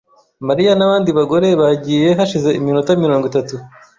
[0.47, 3.55] Mariya nabandi bagore bagiye hashize iminota mirongo itatu.